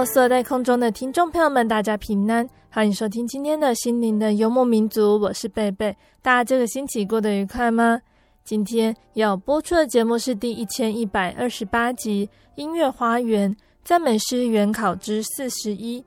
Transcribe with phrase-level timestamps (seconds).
[0.00, 5.94] Hello，所有在空中的听众朋友们，大家平安，欢迎收听今天的心灵的幽默民族，我是贝贝。
[6.22, 8.00] 大家这个星期过得愉快吗？
[8.42, 16.00] 今天要播出的节目是第一千一百二十八集《音乐花园赞美诗原考之四十一》。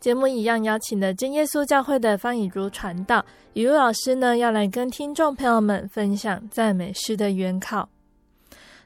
[0.00, 7.86] 节目一样邀请了真耶稣教会的方以如传道，以如老师呢要来跟听众朋友们分享赞美诗的原考。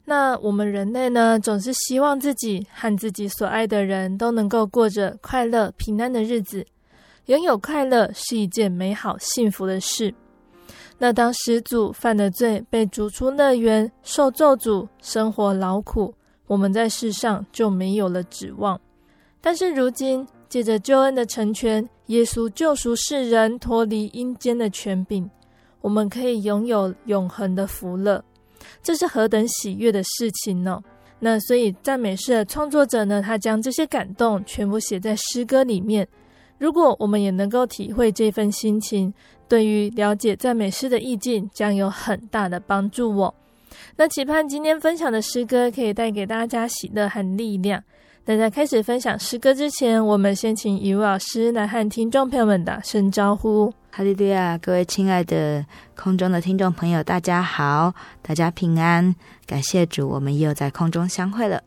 [0.07, 6.67] 那我们人类呢，总是希望自己和自己所爱的人都能够过着快乐平安的日子。
[7.27, 10.15] 拥有快乐是一件美好幸福的事。
[10.99, 16.15] 那当始祖犯了罪，被逐出乐园，受咒诅，生活劳苦，
[16.47, 18.79] 我们在世上就没有了指望。
[19.41, 25.29] 但是如今，借着救恩的成全，耶稣救赎世人，脱离阴间的权柄，
[25.81, 28.23] 我们可以拥有永恒的福乐。
[28.83, 30.83] 这是何等喜悦的事情呢？
[31.21, 36.07] 那所以赞美诗的创作者呢，他将这些感动全部写在诗歌里面。
[36.59, 39.13] 如果我们也能够体会这份心情，
[39.49, 43.35] 对于了解赞美诗的意境，将有很大的帮助哦。
[43.97, 47.83] 那期盼今天分享的诗歌可以带给大家喜乐和力量。
[48.27, 53.71] 那在开始分享诗歌之前，我们先请以如老师来和听众朋友们打声招呼。
[53.91, 54.57] 哈利路亚！
[54.57, 55.63] 各位亲爱的
[55.95, 57.93] 空中的听众朋友，大家好，
[58.23, 59.15] 大家平安，
[59.47, 61.63] 感谢主，我们又在空中相会了。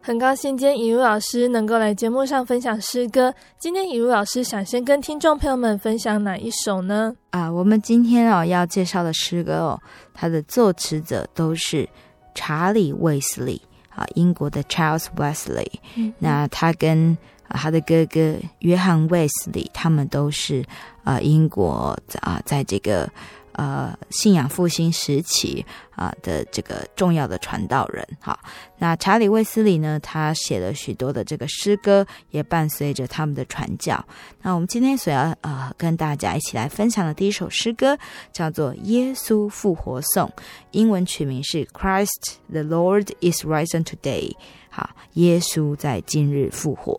[0.00, 3.34] 很高兴今天以如老师能够来节目上分享诗歌。
[3.58, 7.14] 今天以如老师想先跟听众朋友们分享哪一首呢？
[7.32, 9.78] 啊，我们今天哦要介绍的诗歌哦，
[10.14, 11.86] 它的作词者都是
[12.34, 13.60] 查理卫斯理
[13.98, 15.70] 啊，英国的 Charles Wesley。
[15.96, 17.16] 嗯，那他跟
[17.48, 20.64] 他的哥哥约翰 Wesley，，他们都是。
[21.04, 23.10] 啊，英国啊，在这个
[23.58, 28.38] 呃信仰复兴时期啊的这个重要的传道人，好，
[28.78, 34.02] 那查理卫斯理呢，他写了许多的这个诗歌，也伴随着他们的传教。
[34.42, 37.98] 那我们今天所要呃跟大家一起来分享的第一首诗歌，
[38.32, 40.32] 叫做《耶稣复活颂》，
[40.70, 44.30] 英文取名是《Christ the Lord is risen today》。
[44.70, 46.96] 好，耶稣在今日复活。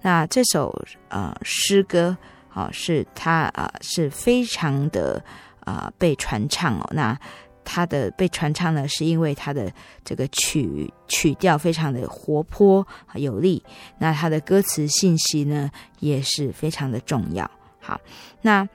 [0.00, 0.76] 那这首
[1.10, 2.16] 呃诗歌。
[2.54, 5.24] 哦，是他啊、是非常的
[5.64, 6.88] 啊、被传唱哦。
[6.92, 7.18] 那
[7.64, 9.72] 他的被传唱呢，是因为他的
[10.04, 13.62] 这个曲曲调非常的活泼有力。
[13.98, 15.70] 那他的歌词信息呢，
[16.00, 17.48] 也是非常的重要。
[17.80, 18.00] 好，
[18.40, 18.68] 那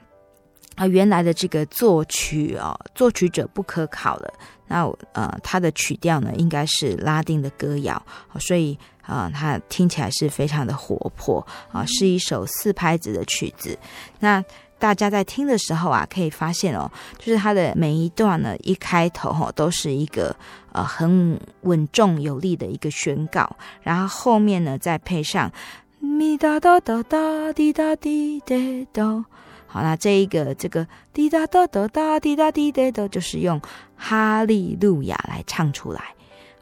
[0.75, 4.33] 啊原来的这个作曲哦，作曲者不可考了。
[4.67, 8.01] 那呃，他的曲调呢，应该是拉丁的歌谣，
[8.39, 8.77] 所以。
[9.07, 11.39] 啊，它听起来是非常的活泼
[11.71, 13.79] 啊，是一首四拍子的曲子。
[14.19, 14.43] 那
[14.79, 20.35] 大家在听的时候啊，可以发现哦，就是它的每一段呢，一开头哈，都是一个
[20.71, 25.51] 呃很稳重有力的一个宣告，然后后面呢再配上
[25.99, 28.55] 咪哒哒哒哒滴哒滴哒
[28.93, 29.25] 哒。
[29.65, 33.59] 好，那这一个这个滴哒哒哒哒滴哒滴哒哒，就是用
[33.95, 36.01] 哈利路亚来唱出来。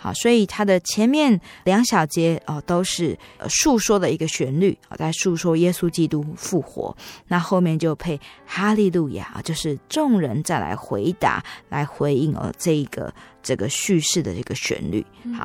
[0.05, 3.17] 好，所以它的前面两小节哦都是
[3.49, 6.95] 诉说的一个旋律啊，在诉说耶稣基督复活。
[7.27, 13.11] 那后面就配哈利路亚啊，就是众人再来回答、来回应哦这一个
[13.41, 15.03] 这个叙事的这个旋律。
[15.35, 15.43] 好，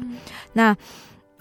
[0.52, 0.76] 那。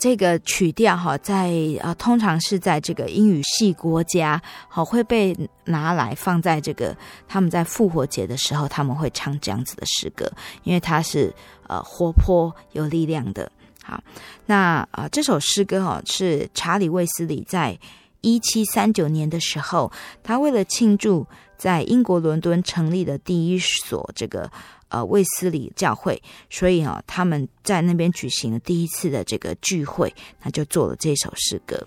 [0.01, 1.51] 这个曲调哈，在
[1.81, 5.35] 啊，通常是在这个英语系国家，好会被
[5.65, 6.95] 拿来放在这个
[7.27, 10.31] 他们在复活节的时候，他们会唱这样子的诗歌，
[10.63, 11.35] 因为它是
[11.69, 13.49] 呃活泼有力量的。
[13.81, 14.03] 好，
[14.45, 17.79] 那、呃，这首诗歌哈是查理卫斯理在
[18.19, 19.89] 一七三九年的时候，
[20.21, 21.25] 他为了庆祝
[21.57, 24.51] 在英国伦敦成立的第一所这个。
[24.91, 26.19] 呃，卫斯理教会，
[26.49, 30.11] 所以啊，他们在那边举行了第一次的这个聚会，
[30.41, 31.79] 那就做了这首诗歌。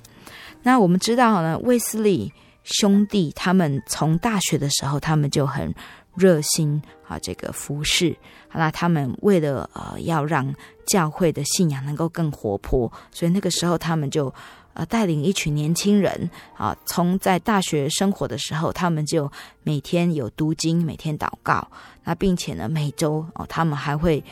[0.63, 2.33] 那我们知道呢，卫斯理
[2.63, 5.75] 兄弟他们从大学的时候，他们就很
[6.15, 8.17] 热心啊，这个服侍。
[8.53, 10.55] 那他们为了呃，要让
[10.87, 14.33] 教会的信仰能够更活泼，所以那个时候他们就。
[14.75, 19.31] 呃，带领一群年轻人啊，从在大学生活的时候，他们就
[19.63, 21.71] 每天有读经，每天祷告。
[22.05, 24.25] 那并且呢，每周哦，他们还会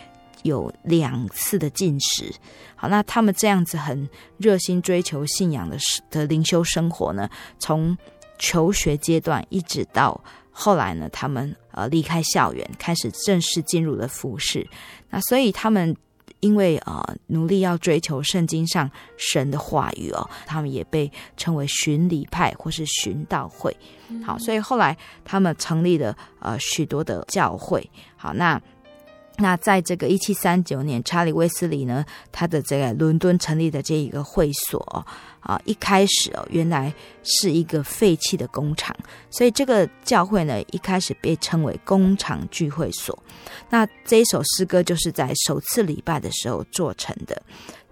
[0.43, 2.33] 有两次的进食。
[2.75, 5.77] 好，那他们这样子很热心追求信仰的
[6.11, 7.29] 的灵修生活呢，
[7.59, 7.95] 从
[8.39, 10.19] 求学阶段一直到
[10.51, 14.67] 后来呢，他们呃离开校园，开始正式进入了服饰。
[15.11, 15.97] 那所以他们。
[16.39, 23.77] 因为啊、呃，努力要追求圣经上神的话语哦，他们也被称为巡礼派或是循道会。
[24.25, 27.91] 好，所以后来他们成立了呃许多的教会。
[28.17, 28.59] 好，那。
[29.37, 35.07] 那在这个一七三九年，查理卫斯理呢，他的这个伦敦成立的这一个会所
[35.41, 36.93] 啊，一开始哦，原来
[37.23, 38.95] 是一个废弃的工厂，
[39.31, 43.19] 所以这个教会呢，一开始被称为工厂聚会所。
[43.69, 47.43] 那这一首诗歌就是在首次礼拜的时候做成的。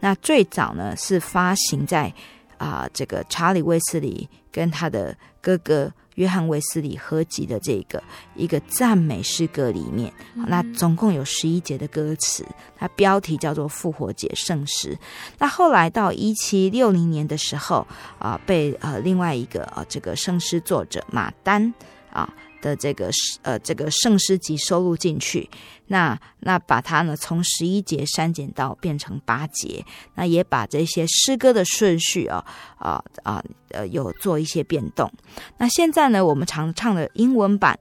[0.00, 2.12] 那最早呢，是发行在
[2.56, 5.92] 啊这个查理卫斯理跟他的哥哥。
[6.18, 8.02] 约翰卫斯理合集的这个
[8.34, 12.44] 一个赞美诗歌里面，那总共有十一节的歌词，
[12.76, 14.94] 它标题叫做《复活节圣诗》。
[15.38, 17.86] 那后来到一七六零年的时候
[18.18, 21.72] 啊、呃，被呃另外一个呃这个圣诗作者马丹
[22.10, 22.28] 啊。
[22.60, 23.10] 的这个
[23.42, 25.48] 呃，这个圣诗集收录进去，
[25.86, 29.84] 那那把它呢从十一节删减到变成八节，
[30.14, 32.44] 那也把这些诗歌的顺序啊
[32.78, 35.10] 啊啊呃有做一些变动。
[35.56, 37.78] 那现在呢，我们常唱的英文版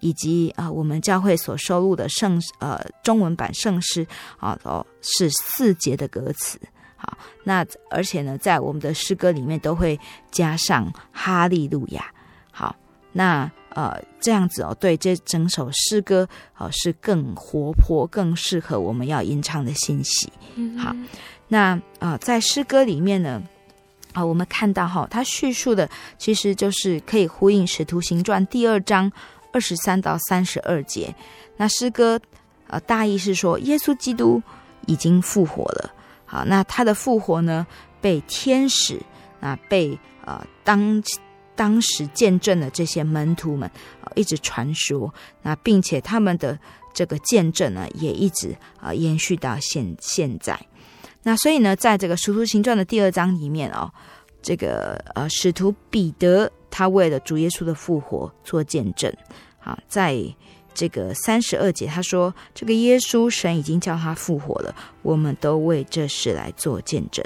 [0.00, 4.06] 以及啊、我们教会所收录的圣呃中文版圣诗
[4.38, 6.60] 啊哦是四节的歌词，
[6.96, 9.98] 好，那而且呢在我们的诗歌里面都会
[10.30, 12.12] 加上哈利路亚，
[12.52, 12.76] 好，
[13.12, 13.50] 那。
[13.74, 16.26] 呃，这样子哦，对这整首诗歌
[16.56, 20.32] 哦是更活泼、更适合我们要吟唱的信息。
[20.54, 20.94] 嗯、好，
[21.48, 23.42] 那呃，在诗歌里面呢，
[24.12, 29.10] 啊、呃，我们看到哈、哦，它叙述的其实就是可以呼应《使徒行传》第二章
[29.52, 31.12] 二十三到三十二节。
[31.56, 32.20] 那诗歌
[32.68, 34.40] 呃大意是说，耶稣基督
[34.86, 35.92] 已经复活了。
[36.24, 37.66] 好，那他的复活呢，
[38.00, 39.00] 被天使
[39.40, 41.02] 啊，被呃当。
[41.56, 43.70] 当时见证的这些门徒们
[44.00, 45.12] 啊，一直传说，
[45.42, 46.58] 那并且他们的
[46.92, 50.58] 这个见证呢，也一直啊延续到现现在。
[51.22, 53.90] 那所以呢，在这个《使徒行传》的第二章里面哦，
[54.42, 59.12] 这个呃使徒彼得他为了主耶稣的复活做见证。
[59.58, 60.22] 好，在
[60.74, 67.24] 这个三十二节他说：“这个耶稣神已经叫他复活了，我们都为这事来做见证。”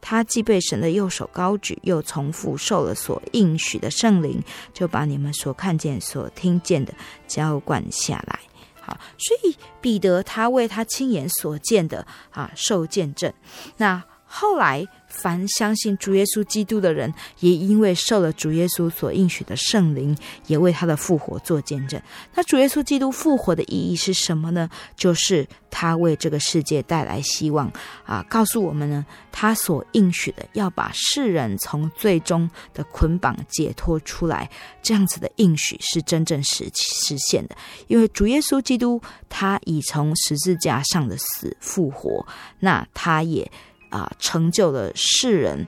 [0.00, 4.42] 他既被神的右手高举，又重复受了所应许的圣灵，
[4.72, 6.94] 就把你们所看见、所听见的
[7.26, 8.38] 浇灌下来。
[8.80, 13.32] 好，所以彼得他为他亲眼所见的啊受见证。
[13.76, 14.86] 那后来。
[15.10, 22.00] 凡相信主耶稣基督的人，也因为受了主耶稣所应许的圣灵，也为他的复活做见证。
[22.34, 24.70] 那主耶稣基督复活的意义是什么呢？
[24.96, 27.70] 就是他为这个世界带来希望
[28.06, 28.24] 啊！
[28.30, 34.48] 告诉我们呢，他所应许的要把世人从最终的捆绑解脱出来，
[34.80, 37.56] 这样子的应许是真正实实现的。
[37.88, 42.24] 因为主耶稣基督他已从十字架上的死复活，
[42.60, 43.50] 那他也。
[43.90, 45.66] 啊，成就了世人，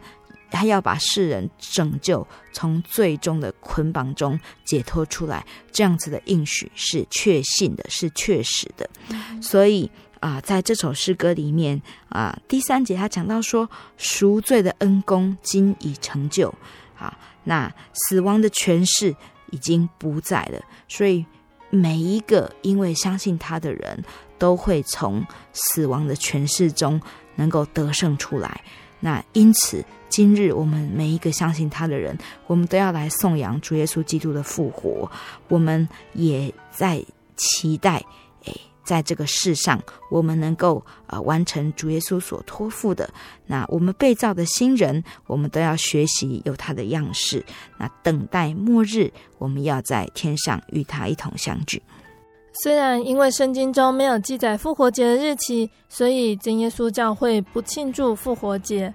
[0.50, 8.88] 他要把世人拯救，从最终的捆绑中解脱出来，这样子的应许是确信的，是确实的。
[9.40, 16.54] 所以啊，在这首诗歌里面啊，第三节他讲到说，赎罪的恩公今已成就，
[16.96, 19.14] 啊，那死亡的权势
[19.50, 21.26] 已经不在了，所以
[21.70, 24.04] 每一个因为相信他的人
[24.38, 27.00] 都会从死亡的权势中
[27.36, 28.60] 能够得胜出来。
[29.00, 35.10] 那因此，今日我们每一个相信他的人，我们都要来颂扬主耶稣基督的复活。
[35.48, 37.04] 我们也在
[37.36, 37.96] 期待，
[38.44, 43.12] 诶，在这个世上，我们能够呃完成主耶稣所托付的。
[43.46, 47.44] 那我们被造的新人，我们都要学习有他的样式。
[47.78, 51.82] 那等待末日，我们要在天上与他一同相聚。
[52.54, 58.92] 虽然因为圣经中没有记载复活节的日期，所以真耶稣教会不庆祝复活节。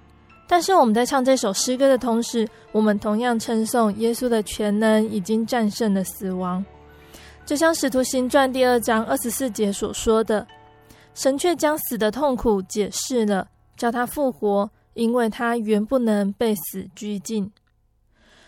[0.47, 6.63] 但是我们在唱这首诗歌的同时，我们同样称颂耶稣的全能已经战胜了死亡。
[7.45, 10.45] 就像《使徒行传》第二章二十四节所说的
[11.15, 17.51] ：“神却将死的痛苦解释了，叫他复活，因为他原不能被死拘禁。”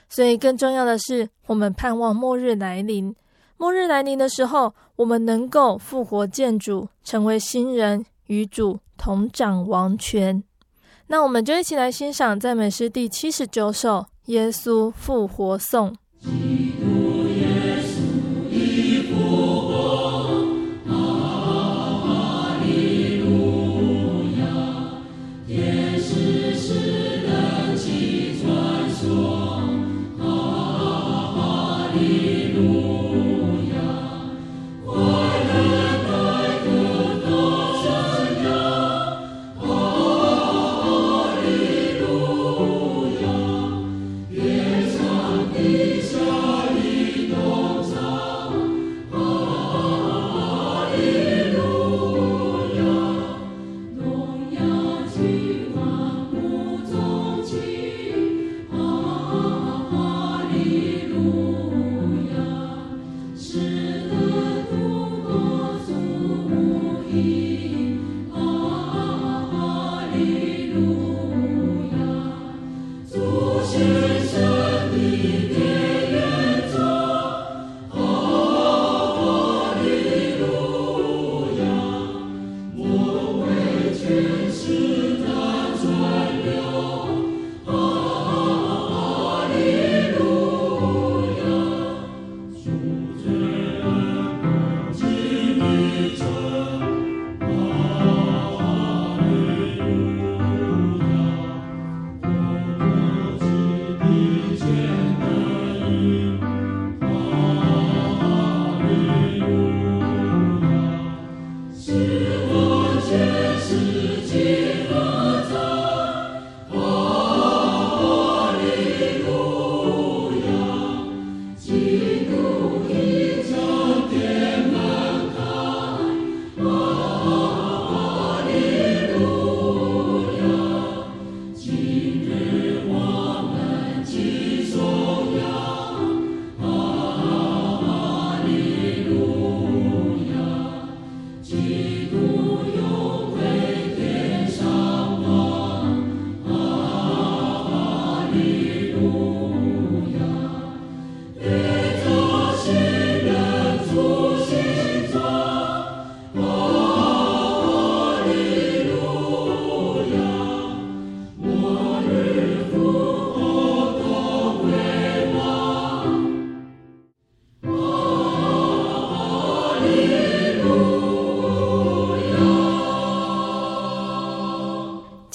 [0.07, 3.15] 所以更重要的是，我们盼望末日来临。
[3.61, 10.41] 末日来临的时候，我们能够复活建主，成为新人，与主同掌王权。
[11.07, 13.97] 那我们就一起来欣赏赞美诗第七十九首
[14.27, 15.93] 《耶稣复活颂》。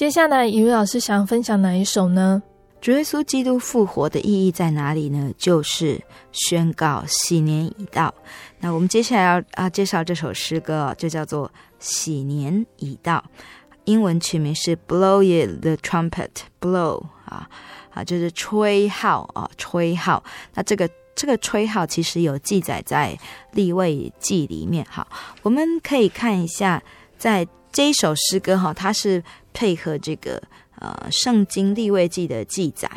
[0.05, 2.43] 接下来，雨老师想分享哪一首呢？
[2.79, 5.33] 主耶稣基督复活的意义在哪里呢？
[5.39, 5.99] 就是
[6.31, 8.15] 宣告喜年已到。
[8.61, 13.25] 那我们接下来要啊介绍这首诗歌，就叫做《喜年已到》，
[13.85, 16.29] 英文曲名是《Blow ye the trumpet》
[16.61, 17.49] ，Blow 啊
[17.95, 20.23] 啊就是吹号啊吹号。
[20.53, 23.19] 那这个这个吹号其实有记载在
[23.53, 24.87] 立位记里面。
[24.91, 25.09] 好，
[25.41, 26.83] 我们可以看一下，
[27.17, 29.23] 在这一首诗歌哈，它是。
[29.57, 30.43] 配合这个
[30.81, 32.91] 呃圣经利未记的记载，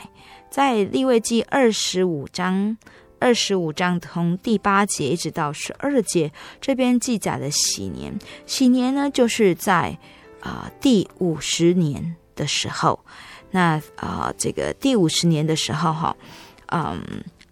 [0.49, 2.75] 在利未记二十五章
[3.19, 8.11] 二十五章从第八节一直到十二节，这边记载的喜年，
[8.47, 9.95] 喜年呢就是在
[10.41, 12.99] 啊、第五十年的时候，
[13.51, 16.17] 那啊、这个第五十年的时候哈，
[16.71, 16.99] 嗯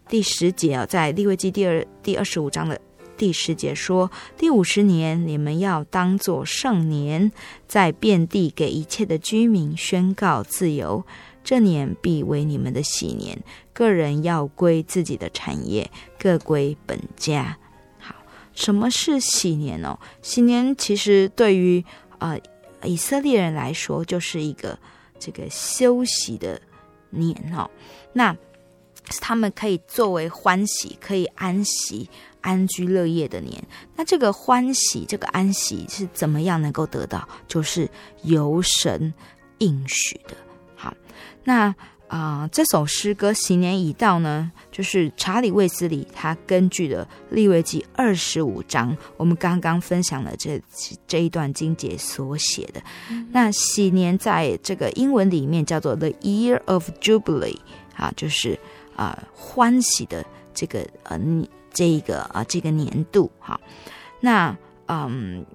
[0.10, 2.82] 第十节啊，在利未记第二第二十五章的。
[3.18, 7.32] 第十节说：“第五十年，你们要当作圣年，
[7.68, 11.04] 在遍地给一切的居民宣告自由。
[11.44, 13.42] 这年必为你们的喜年，
[13.72, 17.58] 个人要归自己的产业，各归本家。”
[18.00, 18.16] 好，
[18.54, 19.98] 什么是喜年哦？
[20.22, 21.84] 喜年其实对于
[22.18, 22.40] 呃
[22.84, 24.78] 以色列人来说，就是一个
[25.20, 26.60] 这个休息的
[27.12, 27.70] 年哦。
[28.14, 28.36] 那
[29.22, 32.10] 他们可以作为欢喜，可以安息、
[32.46, 33.62] 安居乐业的年。
[33.96, 37.28] 那这个欢喜、这个安息是怎么样能够得到？
[37.48, 37.90] 就是
[38.22, 39.14] 由神
[39.58, 40.38] 应许的。
[40.76, 40.94] 好，
[41.44, 41.76] 那。
[42.08, 50.62] 啊、呃，这首诗歌喜年已到呢，就是查理卫斯理他根据的利未记二十五章，我们刚刚分享了这
[51.08, 52.82] 这一段经节所写的。
[53.10, 57.58] 嗯、那喜年在这个英文里面叫做 The Year of Jubilee
[57.96, 58.54] 啊，就是
[58.96, 60.24] 啊、呃、欢喜的
[60.54, 61.20] 这个呃
[61.76, 63.60] 这一个啊、这个年度哈。
[64.20, 65.46] 那嗯，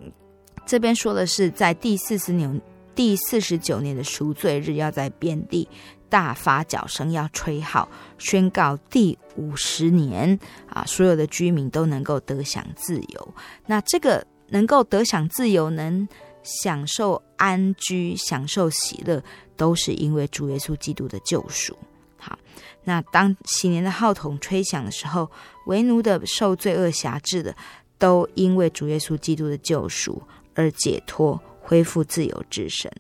[0.65, 2.61] 这边说的是在第四十年
[2.95, 5.69] 第四十九年的赎罪日，要在遍地。
[6.11, 10.37] 大发角声，要吹号，宣告第五十年
[10.69, 13.35] 啊，所有的居民都能够得享自由。
[13.67, 16.09] 那这个能够得享自由，能
[16.43, 19.23] 享受安居、享受喜乐，
[19.57, 21.79] 都是因为主耶稣基督的救赎。
[22.19, 22.37] 好，
[22.85, 25.31] 那当喜年的号筒吹响的时候，
[25.67, 27.55] 为奴的、受罪恶辖制的，
[27.99, 30.23] 都因为主耶稣基督的救赎
[30.55, 32.91] 而解脱，恢复自由之身。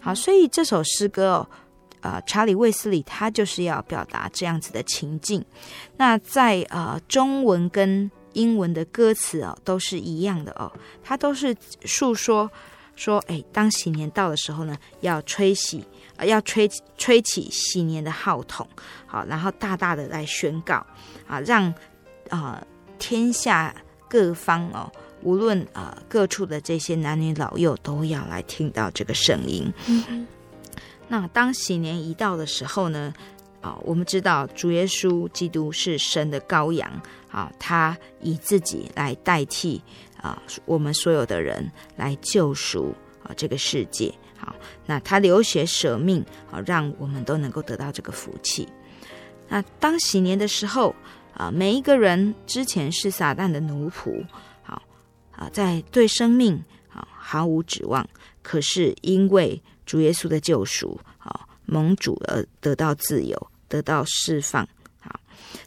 [0.00, 1.48] 好，所以这首诗歌哦。
[2.02, 5.40] 呃，查理·卫斯理他就是要表达这样子的情境。
[5.98, 12.50] 那在呃中文跟英文的歌词哦都是一样的哦，他都是诉说
[12.96, 15.84] 说，哎，当喜年到的时候呢，要吹喜，
[16.16, 18.66] 呃、要吹吹起喜年的号筒，
[19.06, 20.84] 好，然后大大的来宣告
[21.26, 21.64] 啊，让
[22.28, 22.66] 啊、呃、
[22.98, 23.74] 天下
[24.08, 24.90] 各方哦，
[25.22, 29.72] 无论啊、呃、各处的这些男女老幼都要来听到这个声音。
[29.86, 30.26] 嗯
[31.08, 33.12] 那当喜年一到的时候呢，
[33.60, 36.90] 啊，我们知道主耶稣基督是神的羔羊
[37.30, 39.82] 啊，他以自己来代替
[40.16, 44.10] 啊我们所有的人来救赎啊这个世界。
[44.44, 44.56] 好，
[44.86, 48.68] 那他流血舍命啊，让我们都能够得到这个福气。
[49.48, 50.92] 那当喜年的时候
[51.32, 54.26] 啊，每一个人之前是撒旦的奴仆，
[54.62, 54.82] 好
[55.30, 56.60] 啊，在对生命
[56.92, 58.04] 啊毫无指望，
[58.42, 64.66] 可是因为主耶稣的救赎，好蒙主而得到自由，得到释放。
[65.00, 65.20] 好，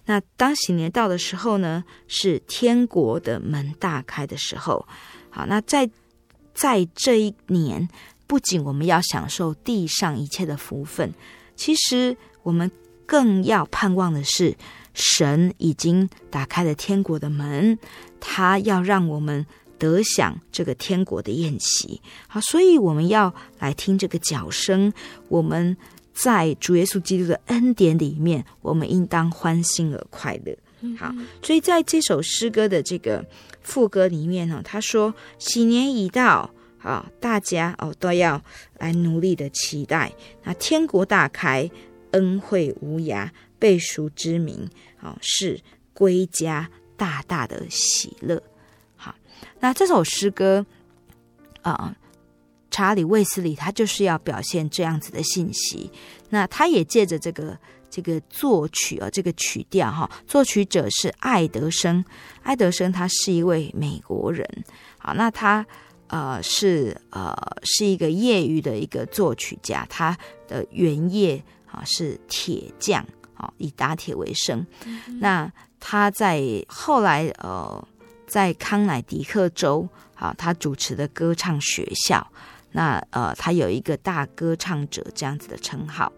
[0.06, 4.86] 那当喜年到的时候呢，是天国的门大开的时候。
[5.30, 5.90] 好，那在
[6.54, 7.88] 在这一年，
[8.28, 11.14] 不仅我们要享受地上一切的福分，
[11.56, 12.70] 其实我们
[13.06, 14.56] 更要盼望的是，
[14.94, 17.78] 神已经打开了天国的门，
[18.20, 19.46] 他要让我们。
[19.78, 24.92] 得享这个天国的宴席，好，所以我们要来听这个角声。
[25.28, 25.76] 我们
[26.14, 30.58] 在主耶稣基督的恩典里面，我们应当欢欣而快乐。
[30.98, 33.24] 好，所以在这首诗歌的这个
[33.62, 36.50] 副歌里面呢，他说：“喜年已到，
[36.86, 38.40] 啊，大家哦都要
[38.78, 40.14] 来努力的期待。
[40.44, 41.68] 那天国大开，
[42.12, 44.70] 恩惠无涯，被赎之名，
[45.02, 45.60] 啊，是
[45.96, 48.42] 归家大大的喜乐。”
[48.96, 49.16] 好
[49.60, 50.64] 那这首诗歌，
[51.64, 51.96] 啊、
[52.70, 55.90] 查理卫斯理他就是要表现这样子的信息。
[56.30, 57.58] 那他也借着这个
[57.90, 62.06] 这个作曲啊，这个曲调哈，作曲者是爱德生，
[62.44, 64.48] 爱德生他是一位美国人。
[65.00, 65.66] 好，那他
[66.08, 74.66] 呃是呃是一个业余的一个作曲家，他的原业啊是铁匠啊，以打铁为生。
[74.86, 77.88] 嗯、那他在后来呃。
[78.28, 82.28] 在康乃狄克州，啊，他主持的歌唱学校，
[82.72, 86.12] 那呃，他有一个大歌唱者这样子的称号。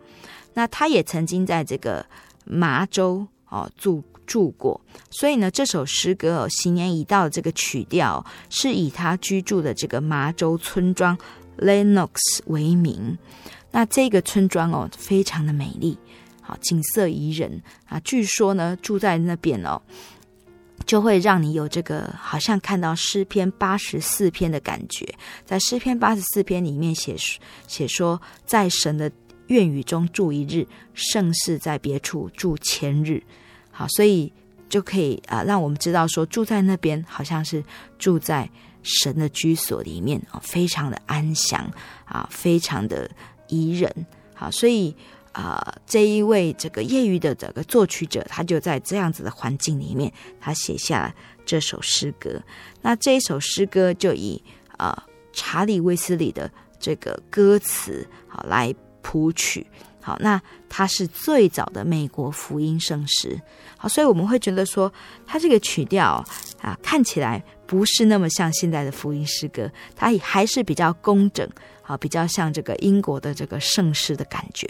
[0.54, 2.04] 那他也曾经在这个
[2.46, 11.18] 麻州哦住住过，所以呢，这首诗歌哦，新年已到的这个曲调是以他居住的这个麻州村庄
[11.58, 12.12] Lennox
[12.46, 13.18] 为名。
[13.72, 15.98] 那这个村庄哦，非常的美丽，
[16.42, 18.00] 好，景色宜人啊。
[18.02, 19.82] 据说呢，住在那边哦。
[20.86, 25.06] 就会让你有这个好像看到诗篇八十四篇的感觉，
[25.44, 27.14] 在诗篇八十四篇里面写
[27.68, 29.12] 写说，在神的
[29.48, 33.22] 愿语中住一日，胜似在别处住千日。
[33.78, 34.34] 好，所以
[34.68, 37.64] 就可以啊，让我们知道说，住在那边好像是
[38.00, 38.50] 住在
[38.82, 41.70] 神的居所里面啊，非常的安详
[42.06, 43.10] 啊，非常的
[43.48, 43.94] 宜人。
[44.34, 44.96] 好，所以。
[45.34, 50.12] 啊、这一位这个业余的这个作曲者，他就在这样子的环境里面，
[50.42, 51.14] 他写下了
[51.46, 52.42] 这首诗歌。
[52.82, 54.44] 那这一首诗歌就以
[54.78, 59.64] 啊、查理卫斯里的这个歌词好来谱曲。
[60.08, 63.38] 好，那他是最早的美国福音圣诗。
[63.78, 64.90] 好，所以我们会觉得说，
[65.26, 66.24] 他这个曲调
[66.62, 71.46] 啊看起来不是那么像现在的福音诗歌，它还是比较工整，
[71.82, 74.66] 好，比较像这个英国的这个圣诗的感觉。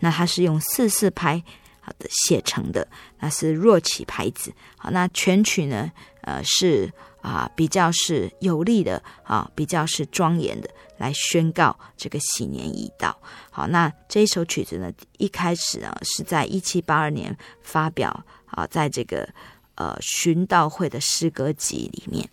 [0.00, 1.40] 那它是用四四拍
[1.80, 2.84] 好的写成的，
[3.20, 4.52] 那是弱起拍子。
[4.76, 5.88] 好，那全曲呢，
[6.22, 13.16] 呃，是啊，比较是有力的啊，比较是庄严的，来宣告这个喜年已到。
[13.50, 19.28] 好，那这一首曲子呢，一开始啊，是在一七八二年发表啊，在这个。
[19.76, 22.28] 呃，寻道会的诗歌集里面。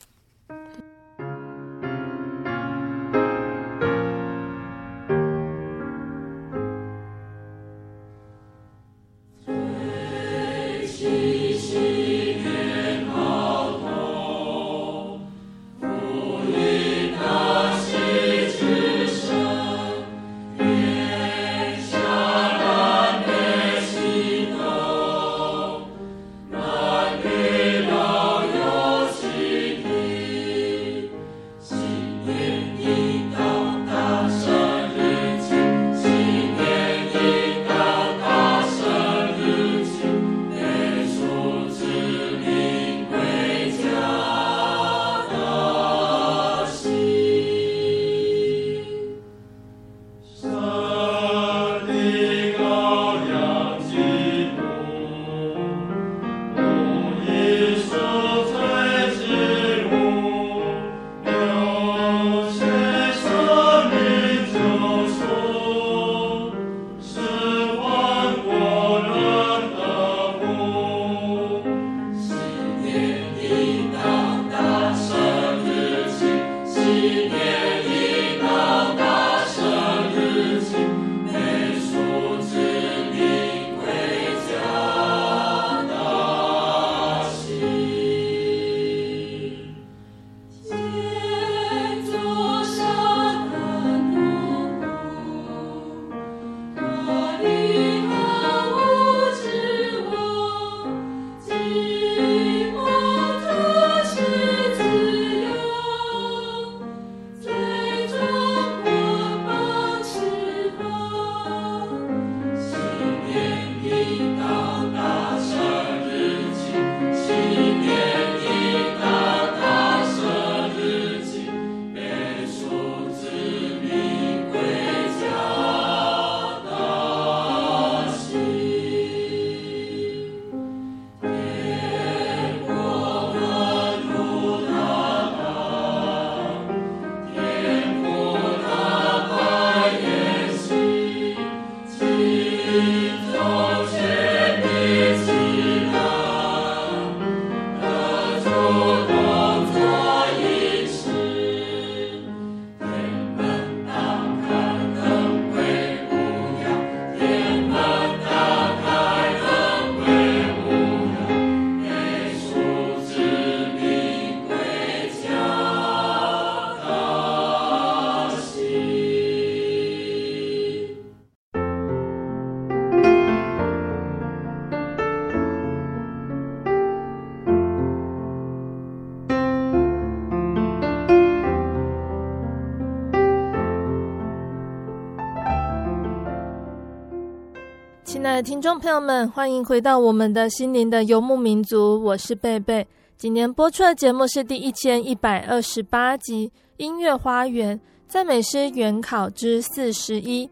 [188.41, 192.85] 听众朋友们，欢迎回到我们的心灵的游牧民族，我是贝贝。
[193.17, 196.47] 今年播出的节目是第一千一百二十八集
[196.77, 200.45] 《音乐花园赞美诗原考之四十一》。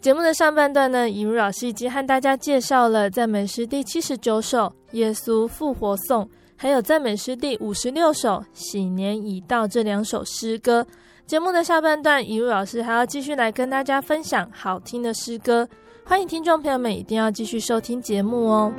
[0.00, 4.58] 节目的上半段呢，以如老师已经和大家介绍了赞美诗第七十九首
[4.92, 10.86] 《耶稣复活颂》，还有赞美诗第五十六首《喜年已到》这两首诗歌。
[11.26, 15.68] 节目的下半段，以如老师还要继续来跟大家分享好听的诗歌。
[16.08, 18.72] 欢迎听众朋友们，一定要继续收听节目哦。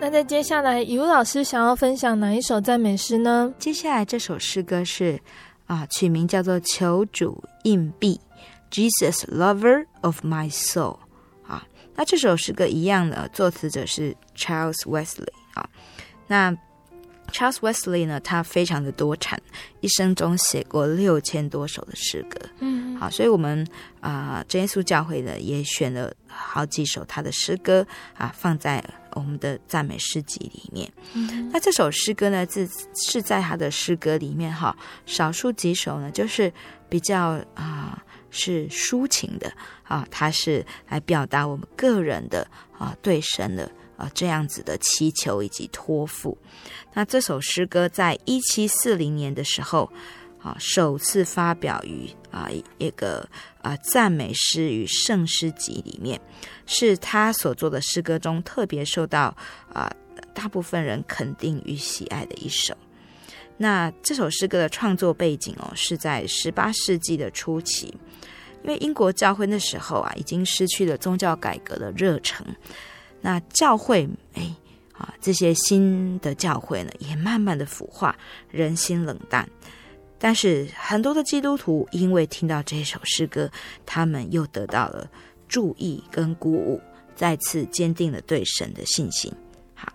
[0.00, 3.52] 那在接下来，以如老师想要分享哪一首赞美诗呢？
[3.58, 5.18] 接下来这首诗歌是。
[5.66, 8.20] 啊，取名叫做“求主硬币
[8.70, 10.98] ”，Jesus Lover of My Soul。
[11.46, 15.26] 啊，那这首诗歌一样的作词者是 Charles Wesley。
[15.54, 15.68] 啊，
[16.26, 16.52] 那
[17.32, 19.40] Charles Wesley 呢，他非常的多产，
[19.80, 22.38] 一生中写过六千多首的诗歌。
[22.60, 23.66] 嗯，好，所以我们
[24.00, 27.84] 啊，真耶稣教会呢也选了好几首他的诗歌
[28.16, 28.82] 啊，放在
[29.16, 30.90] 我们的赞美诗集里面。
[31.14, 34.76] 嗯、那这首诗歌呢，是是在他的诗歌里面哈，
[35.06, 36.52] 少数几首呢，就是
[36.88, 39.50] 比较啊、呃、是抒情的
[39.82, 42.46] 啊，它是来表达我们个人的
[42.78, 46.36] 啊对神的啊这样子的祈求以及托付。
[46.92, 49.90] 那这首诗歌在一七四零年的时候。
[50.46, 53.28] 啊，首次发表于啊一个
[53.62, 56.20] 啊赞美诗与圣诗集里面，
[56.66, 59.36] 是他所做的诗歌中特别受到
[59.72, 59.92] 啊
[60.32, 62.76] 大部分人肯定与喜爱的一首。
[63.56, 67.88] 那这首诗歌的创作背景哦，是在十八世纪的初期，
[68.62, 72.46] 因为英国教会那时候啊已经失去了宗教改革的热忱，
[73.20, 74.54] 那教会哎
[74.92, 78.16] 啊这些新的教会呢也慢慢的腐化，
[78.48, 79.48] 人心冷淡。
[80.18, 83.50] 但是很多的基督徒因为听到这首诗歌，
[83.84, 85.06] 他们又得到了
[85.46, 86.80] 注意跟鼓舞，
[87.14, 89.30] 再次坚定了对神的信心。
[89.74, 89.92] 好，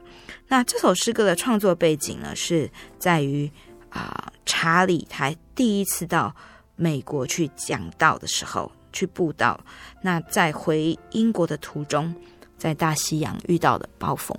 [0.47, 3.49] 那这首诗歌的创作背景呢，是在于
[3.89, 6.33] 啊、呃，查理他第一次到
[6.75, 9.59] 美国去讲道的时候，去布道。
[10.03, 12.13] 那在回英国的途中，
[12.59, 14.37] 在大西洋遇到了暴风，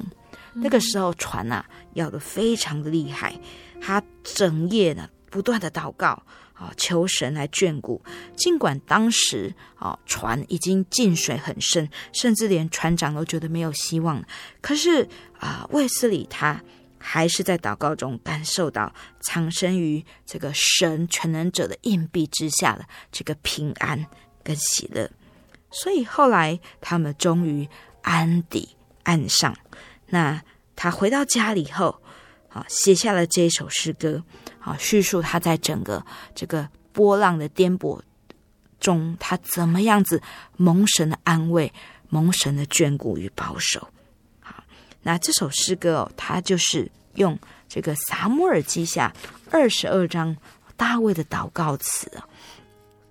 [0.55, 1.65] 那个时候船、啊、
[1.95, 3.35] 摇得非常的厉害，
[3.81, 5.09] 他整夜呢。
[5.33, 6.09] 不断的祷告
[6.53, 8.05] 啊，求神来眷顾。
[8.37, 14.23] 尽管当时啊，船已经进水很深，甚至连船长都觉得没有希望。
[14.61, 15.09] 可是
[15.41, 16.63] 啊，卫斯理他
[16.99, 18.93] 还是在祷告中感受到
[19.23, 24.07] 藏身于这个神全能者的荫庇之下的这个平安
[24.45, 25.11] 跟喜乐。
[25.71, 27.67] 所以后来他们终于
[28.03, 29.57] 安抵岸上。
[30.09, 30.43] 那
[30.77, 32.02] 他回到家里后。
[32.53, 34.23] 啊，写下了这一首诗歌，
[34.61, 37.99] 啊，叙述他在整个这个波浪的颠簸
[38.79, 40.21] 中，他怎么样子
[40.57, 41.73] 蒙神的安慰，
[42.11, 43.89] 蒙神的眷顾与保守。
[44.41, 44.63] 好，
[45.03, 47.39] 那这首诗歌哦，它就是用
[47.69, 49.13] 这个撒母耳记下
[49.51, 50.37] 二十二章
[50.77, 52.11] 大卫的祷告词。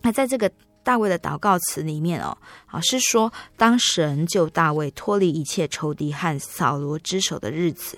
[0.01, 0.51] 那在这个
[0.83, 7.97] 大卫的祷告词里面哦，啊，是说当神救大卫脱离一切仇敌和扫罗之手的日子。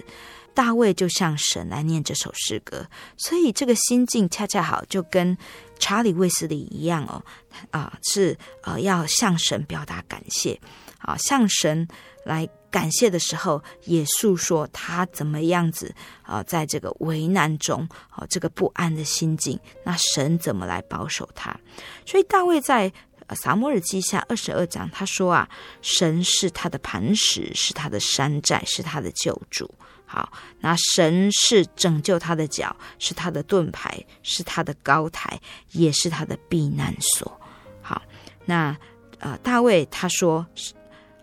[0.54, 2.88] 大卫就向神来念这首诗歌，
[3.18, 5.38] 所以这个心境恰恰好就跟
[5.80, 7.24] 查理卫斯理一样哦，
[7.72, 10.60] 啊，是呃要向神表达感谢，
[11.00, 11.88] 啊，向神
[12.24, 21.60] 来感谢的时候，也诉说他怎么样子啊，在这个危难中啊，这个不安的心境，那神怎么来保守他？
[22.06, 22.92] 所以大卫在
[23.36, 25.50] 撒母耳记下二十二章，他说啊，
[25.82, 29.74] 神是他的磐石，是他的山寨，是他的救主。
[30.14, 35.40] 好，那神是拯救他的脚，是他的盾牌，是他的高台，
[35.72, 37.42] 也是他的避难所。
[37.82, 38.00] 好，
[38.46, 38.78] 那
[39.18, 40.46] 呃，大卫他说，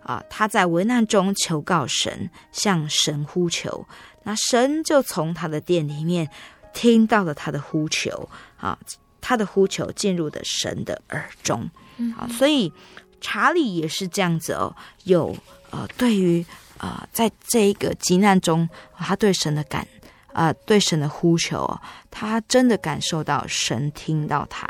[0.02, 3.86] 啊、呃，他在危难中求告神，向神呼求，
[4.24, 6.28] 那神就从他的殿里面
[6.74, 8.76] 听到了他的呼求，啊，
[9.20, 11.70] 他的呼求进入了神的耳中。
[12.16, 12.72] 好，所以
[13.20, 14.74] 查理也是这样子哦，
[15.04, 15.36] 有
[15.70, 16.44] 呃，对于。
[16.80, 18.66] 啊、在这一个急难中，
[18.96, 19.86] 他对神的感，
[20.32, 21.78] 啊、对神的呼求，
[22.10, 24.66] 他真的感受到神听到他。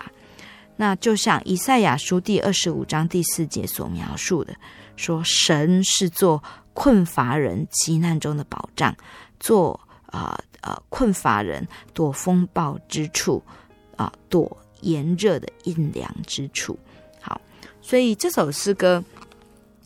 [0.74, 4.52] 那就像以赛亚书第二十五章第四节所描述的，
[4.96, 6.42] 说神是做
[6.74, 8.92] 困乏人急难中的保障，
[9.38, 13.40] 做啊呃，呃困乏人躲风暴之处，
[13.96, 16.76] 啊、躲炎热的阴凉之处。
[17.20, 17.40] 好，
[17.80, 19.04] 所以这首诗歌。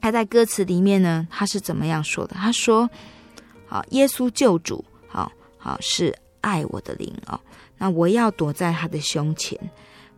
[0.05, 2.37] 他在歌词里面呢，他是怎么样说的？
[2.37, 2.87] 他说
[3.67, 7.41] ：“好，耶稣救主，好好是爱我的灵哦。
[7.79, 9.59] 那我要躲在他的胸前，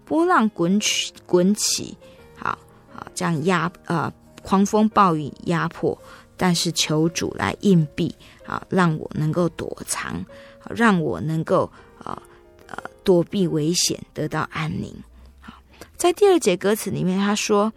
[0.05, 1.97] 波浪滚起，滚起，
[2.37, 2.59] 好
[2.93, 5.97] 好这样压呃，狂风暴雨压迫，
[6.37, 8.13] 但是求主来荫庇
[8.45, 10.15] 啊，让我能够躲藏，
[10.59, 11.71] 好让我能够
[12.03, 12.21] 呃
[12.67, 14.93] 呃躲避危险，得到安宁。
[15.39, 15.55] 好，
[15.95, 17.73] 在第二节歌词里面，他说。”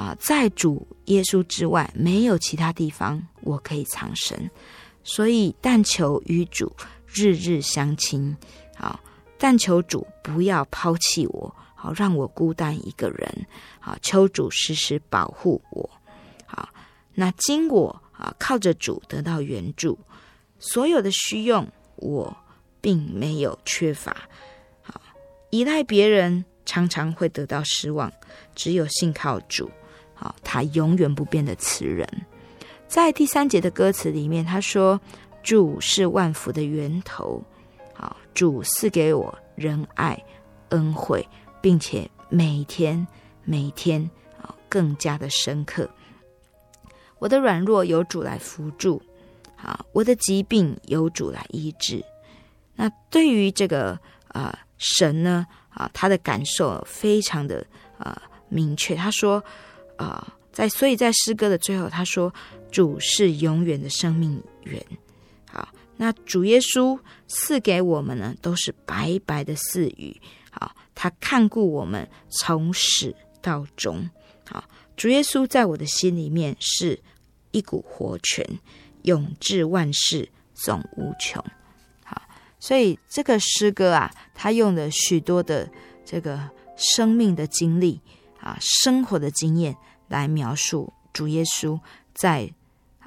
[0.00, 4.50] 啊，在主耶稣之外，没有其他地方我可以藏身，
[5.04, 6.74] 所以但求与主
[7.06, 8.34] 日日相亲。
[8.74, 8.98] 好，
[9.36, 13.46] 但求主不要抛弃我，好让我孤单一个人。
[13.78, 15.90] 好，求主时时保护我。
[16.46, 16.70] 好，
[17.12, 19.98] 那经我啊，靠着主得到援助，
[20.58, 22.34] 所有的需用我
[22.80, 24.16] 并没有缺乏。
[24.80, 24.98] 好，
[25.50, 28.10] 依赖别人常常会得到失望，
[28.54, 29.70] 只有信靠主。
[30.20, 32.06] 好，他永远不变的慈人，
[32.86, 35.00] 在第三节的歌词里面，他说
[35.42, 37.42] ：“主是万福的源头，
[37.94, 40.22] 好，主赐给我仁爱
[40.68, 41.26] 恩惠，
[41.62, 43.06] 并且每天
[43.44, 44.02] 每天
[44.38, 45.88] 啊更加的深刻。
[47.18, 49.00] 我的软弱由主来扶助，
[49.56, 52.04] 啊，我的疾病由主来医治。
[52.74, 57.64] 那对于这个啊、神呢啊，他的感受非常的
[57.96, 58.94] 啊、明确。
[58.94, 59.42] 他说
[60.04, 62.32] 啊、在所以在诗歌的最后，他说
[62.70, 64.82] 主是永远的生命源。
[65.52, 70.18] 好，那主耶稣赐给我们呢，都是白白的赐予。
[70.50, 74.08] 好，他看顾我们从始到终。
[74.46, 74.64] 好，
[74.96, 76.98] 主耶稣在我的心里面是
[77.50, 78.44] 一股活泉，
[79.02, 81.44] 永治万世，总无穷。
[82.04, 82.22] 好，
[82.58, 85.70] 所以这个诗歌啊，他用了许多的
[86.04, 88.00] 这个生命的经历
[88.40, 89.76] 啊，生活的经验
[90.10, 91.80] 来描述主耶稣
[92.12, 92.52] 在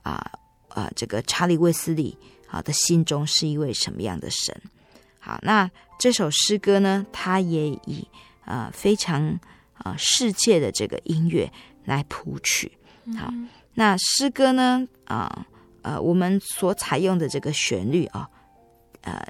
[0.02, 0.32] 啊
[0.70, 4.60] 啊这个查理卫斯理啊的心中是一位什么样的神。
[5.20, 8.08] 好，那这首诗歌呢，它也以
[8.46, 9.28] 啊、呃、非常
[9.76, 11.52] 啊、呃、世界的这个音乐
[11.86, 12.72] 来谱曲。
[13.18, 15.46] 好，嗯、那诗歌呢，啊
[15.82, 18.30] 呃，呃我们所采用的这个旋律啊，
[19.02, 19.26] 呃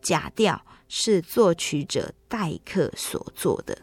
[0.00, 3.76] 假调是作曲者戴克所做的。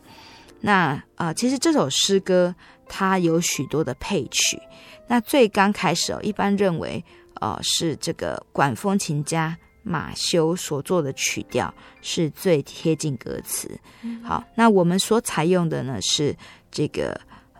[0.62, 2.56] 那啊、呃，其实这首诗歌
[2.88, 4.62] 它有许多的配曲。
[5.08, 7.04] 那最刚开始哦，一般认为
[7.42, 9.58] 哦、呃、是这个管风琴家。
[9.86, 13.70] 马修所做的曲调是最贴近歌词。
[14.24, 16.34] 好，那我们所采用的呢是
[16.72, 17.12] 这个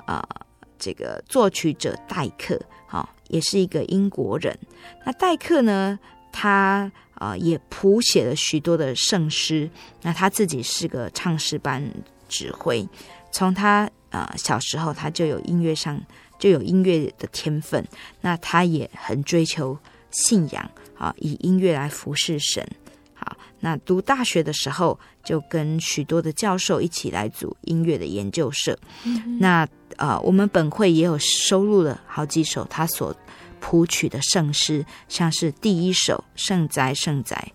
[0.06, 0.46] 啊、呃，
[0.80, 2.58] 这个作曲者戴克，
[2.88, 4.58] 好，也是一个英国人。
[5.06, 6.00] 那戴克呢，
[6.32, 9.70] 他啊、呃、也谱写了许多的圣诗。
[10.02, 11.86] 那他自己是个唱诗班
[12.30, 12.88] 指挥，
[13.34, 16.02] 从他啊、呃、小时候他就有音乐上
[16.40, 17.86] 就有音乐的天分。
[18.22, 19.78] 那他也很追求
[20.10, 20.72] 信仰。
[20.96, 22.66] 啊，以音乐来服侍神。
[23.14, 28.78] 好，那读大学的时候，就跟许多的教授一起来组音乐的研究社。
[29.04, 33.14] 嗯、那呃，我们本会也有收录了好几首他所
[33.60, 37.52] 谱曲的圣诗，像是第一首《圣哉圣哉》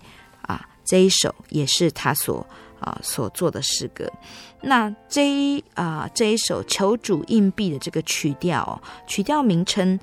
[0.47, 2.47] 啊，这一首也是他所
[2.81, 4.13] 啊所做的诗歌。
[4.61, 8.75] 那这一啊这一首求主硬币的这个曲调，哦，
[9.07, 9.99] 曲调名称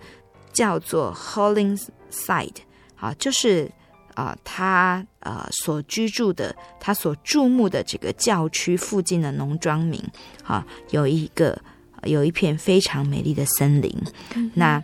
[0.54, 2.56] 叫做 Hollingside。
[2.98, 3.70] 啊，就是
[4.13, 10.02] 啊、呃，他呃所居住的，他所注目的这个教区附近的农庄民，
[10.44, 11.62] 啊，有一个
[12.04, 13.94] 有一片非常美丽的森林。
[14.36, 14.82] 嗯、那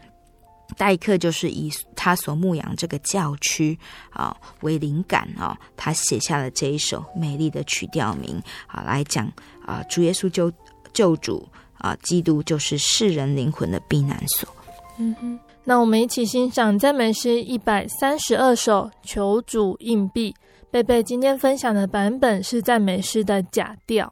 [0.78, 3.78] 戴克就是以他所牧养这个教区
[4.10, 9.32] 啊为灵感啊，他写下了这一首美丽的曲调名啊，来讲
[9.66, 10.52] 啊，主耶稣救
[10.94, 14.50] 救主啊，基督就是世人灵魂的避难所。
[14.98, 15.40] 嗯哼。
[15.64, 20.36] 那我们一起欣赏赞美诗一百三十二首，求主应庇。
[20.72, 24.12] 贝贝今天分享的版本是赞美诗的假调。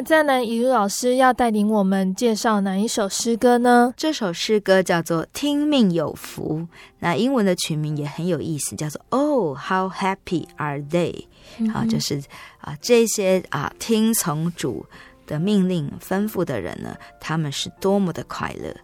[0.00, 3.92] 那再来，以如老师要带领我们介绍哪一首诗歌呢？
[3.98, 6.60] 这首诗歌叫做《听命有福》，
[7.00, 11.26] 那英文的曲名也很有意思，叫做 “Oh, how happy are they？”
[11.74, 12.18] 啊，就是
[12.62, 14.86] 啊，这些啊听从主
[15.26, 18.74] 的命令吩咐的人呢，他们是多么的快乐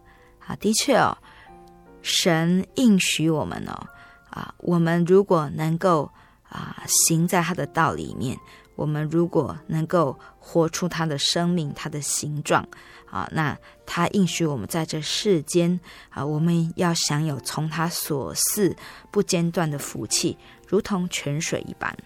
[0.46, 0.54] 啊！
[0.56, 1.16] 的确哦，
[2.02, 3.72] 神应许我们哦，
[4.28, 6.10] 啊，我们如果能够
[6.48, 8.38] 啊行在他的道里面。
[8.74, 12.62] 我们如果能够活出他的生命，他的形状
[13.10, 15.80] 啊，那他应许我们在这世间
[16.10, 18.76] 啊，我们要享有从他所赐
[19.10, 20.36] 不间断的福气，
[20.68, 21.96] 如同泉水一般。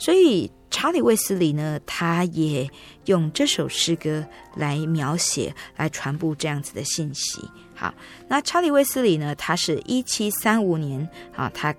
[0.00, 2.68] 所以查理·卫斯理呢，他也
[3.04, 4.26] 用这首诗歌
[4.56, 7.48] 来描写、来传播这样子的信息。
[7.72, 7.94] 好，
[8.26, 11.72] 那查理·卫斯理呢，他是一七三五年啊，他。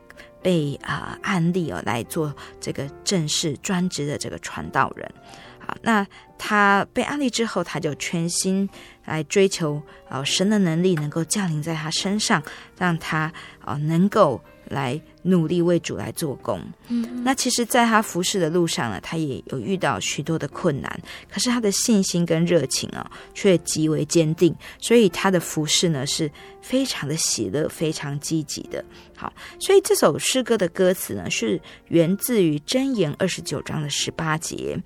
[0.47, 5.11] 被啊、呃、按立哦来做这个正式专职的这个传道人，
[5.59, 8.69] 好，那他被安利之后，他就全心
[9.03, 12.41] 来追求啊、神的能力能够降临在他身上，
[12.77, 13.29] 让他
[13.59, 14.41] 啊、能够。
[14.70, 16.61] 来努力为主来做工。
[16.88, 20.99] 嗯，那其实，在他服侍的路上呢，他也有遇到许多的困难，
[21.32, 28.84] 可是他的信心跟热情啊，却极为坚定，所以他的服侍呢是非常的喜乐，非常积极的。
[29.15, 34.78] 好，所以这首诗歌的歌词呢，是源自于箴言二十九章的十八节，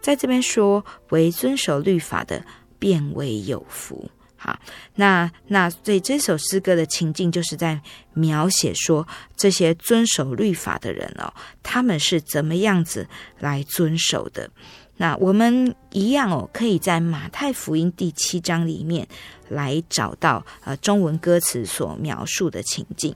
[0.00, 2.44] 在这边说：“为遵守律法的，
[2.78, 4.10] 变为有福。”
[4.40, 4.56] 好，
[4.94, 7.80] 那那所以这首诗歌的情境就是在
[8.14, 9.04] 描写说，
[9.36, 13.08] 这些遵守律法的人哦，他们是怎么样子
[13.40, 14.48] 来遵守的？
[14.96, 19.06] 那我们一样哦，可以在马太福音第七章里面
[19.48, 23.14] 来找到呃中文歌词所描述的情境。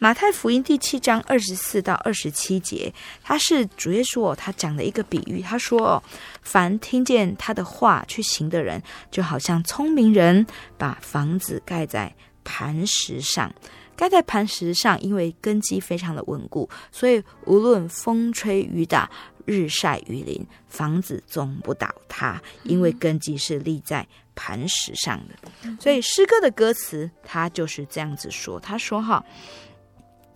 [0.00, 6.02] 马太福音第七章二十四到二十七节，他是主耶稣，他讲了一个比喻，他说哦
[6.40, 8.80] ：“凡听见他的话去行的人，
[9.10, 10.46] 就好像聪明人
[10.76, 13.52] 把房子盖在磐石上。
[13.96, 19.10] 盖在磐石上，因为根基非常的稳固，所以无论风吹雨打、
[19.44, 25.76] 日晒雨淋，房子总不倒塌，因为根基是立在磐石上的。
[25.80, 29.24] 所以诗歌的歌词，他就是这样子说：他说哈。”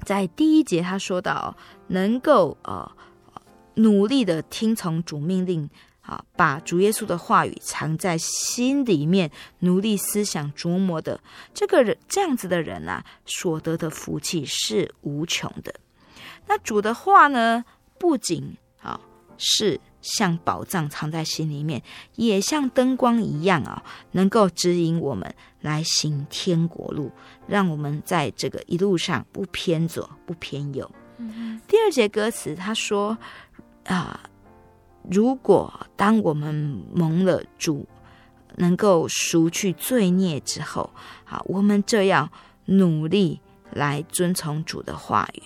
[0.05, 1.57] 在第一节，他说到
[1.88, 2.90] 能够呃
[3.74, 5.68] 努力的听从主命令
[6.00, 9.30] 啊，把主耶稣的话语藏在心里面，
[9.61, 11.20] 努力思想琢磨的
[11.55, 15.74] 这个人，这样子的人啊，所得的福气是无穷的。
[16.46, 17.64] 那主的话呢，
[17.98, 19.00] 不仅啊
[19.38, 19.80] 是。
[20.03, 21.82] 像宝藏藏在心里面，
[22.16, 27.11] 也像灯光一样啊，能够指引我们来行天国路，
[27.46, 30.90] 让我们在这个一路上不偏左不偏右。
[31.16, 33.16] 嗯、第二节歌词他说
[33.84, 34.20] 啊，
[35.09, 37.86] 如果当我们蒙了主，
[38.57, 40.90] 能够赎去罪孽之后，
[41.24, 42.28] 啊，我们就要
[42.64, 43.40] 努力
[43.70, 45.42] 来遵从主的话语。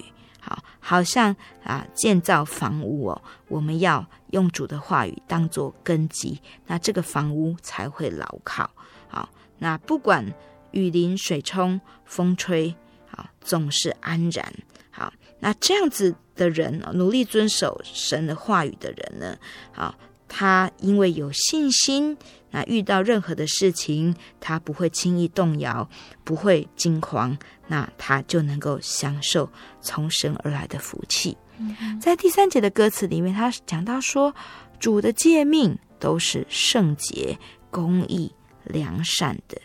[0.48, 1.34] 好，好像
[1.64, 8.70] 啊，建造房屋哦，我们要用主的话语当做根基，那这个房屋才会牢靠。
[9.08, 9.28] 好，
[9.58, 10.24] 那不管
[10.70, 12.72] 雨淋、水冲、风吹，
[13.08, 14.54] 好，总是安然。
[14.90, 19.36] 好，那这样子的人，努力遵守神的话语的人呢，
[19.72, 19.94] 好。
[20.28, 22.18] 他因为有信心，
[22.56, 25.86] 那遇到任何的事情，他不会轻易动摇，
[26.24, 27.36] 不会惊慌，
[27.66, 29.46] 那他就能够享受
[29.82, 31.36] 从神而来的福气。
[31.58, 34.34] 嗯、在第三节的歌词里面，他讲到说，
[34.80, 37.38] 主的诫命都是圣洁、
[37.70, 38.32] 公义、
[38.64, 39.60] 良善的。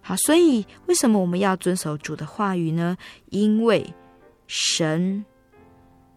[0.00, 2.96] 好，所以为什么我们要遵守主的话语呢？
[3.30, 3.92] 因为
[4.46, 5.24] 神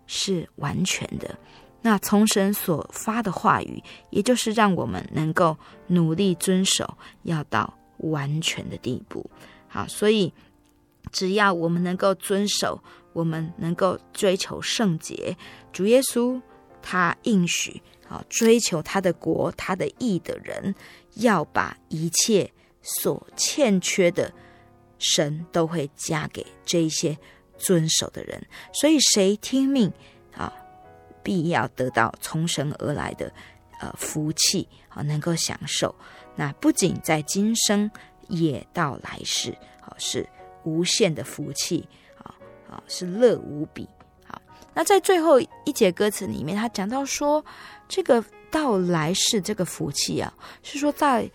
[0.05, 1.35] 是完全的。
[1.81, 5.57] 那从神所发的话语，也就是让我们能够
[5.87, 9.29] 努力遵守，要到完全的地步。
[9.67, 10.33] 好，所以
[11.11, 12.81] 只要我们能够遵守，
[13.13, 15.37] 我们能够追求圣洁，
[15.71, 16.41] 主耶稣
[16.81, 20.75] 他应许，好，追求他的国、他的义的人，
[21.15, 22.51] 要把一切
[22.81, 24.33] 所欠缺的，
[24.97, 27.17] 神都会加给这一些
[27.57, 28.45] 遵守的人。
[28.73, 29.91] 所以谁听命？
[31.29, 33.31] 必要得到从神而来的
[33.79, 35.93] 呃福气啊，能够享受。
[36.35, 37.91] 那不仅在今生，
[38.29, 40.27] 也到来世啊，是
[40.63, 42.33] 无限的福气啊
[42.67, 43.87] 啊，是乐无比。
[44.25, 44.41] 好，
[44.73, 47.45] 那在最后一节歌词里面，他讲到说，
[47.87, 51.29] 这个到来世这个福气啊，是说在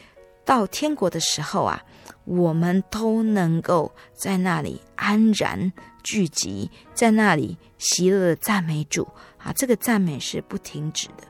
[0.44, 1.80] 到天国的时候啊，
[2.24, 5.72] 我们都能够在那里安然
[6.02, 9.06] 聚集，在那里喜乐的赞美主。
[9.44, 11.24] 啊，这个赞美是不停止的。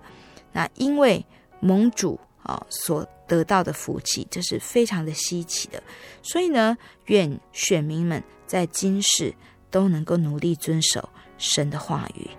[0.52, 1.24] 那因为
[1.60, 5.82] 盟主啊所得到的福气，这是非常的稀奇的。
[6.22, 9.34] 所以呢，愿选民们在今世
[9.70, 11.08] 都能够努力遵守
[11.38, 12.30] 神的话语。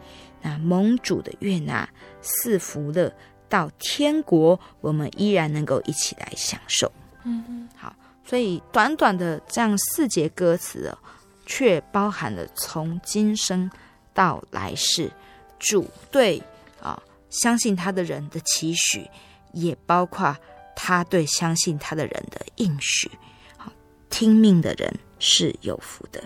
[0.42, 1.90] 那盟主的悦纳
[2.22, 3.12] 赐福乐，
[3.50, 6.90] 到天国，我们依然能够一起来享受。
[7.24, 10.98] 嗯嗯，好，所以短短的这样四节歌词哦，
[11.48, 13.70] 却包含了从今生
[14.14, 15.12] 到来世，
[15.66, 16.42] 主对
[16.82, 19.10] 啊相信他的人的期许，
[19.54, 20.36] 也包括
[20.76, 23.10] 他对相信他的人的应许。
[23.58, 23.72] 好，
[24.10, 26.24] 听命的人是有福的。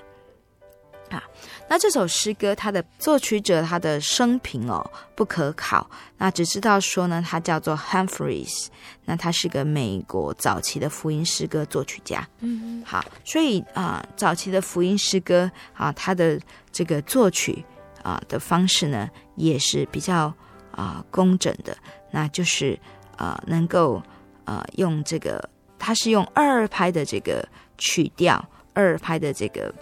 [1.09, 1.23] 啊，
[1.67, 8.67] 那这首诗歌，它的作曲者他的生平哦不可考，那只知道说呢，他叫做 Humphreys，
[9.05, 12.27] 那他是个美国早期的福音诗歌作曲家。
[12.41, 16.39] 嗯，好，所以啊、呃，早期的福音诗歌啊，他的
[16.71, 17.65] 这个作曲
[18.03, 20.33] 啊的方式呢，也是比较
[20.71, 21.77] 啊工整的，
[22.11, 22.79] 那就是
[23.15, 24.01] 啊能够
[24.45, 27.47] 啊用这个，它是用二拍的这个
[27.77, 28.43] 曲调，
[28.73, 29.73] 二拍的这个。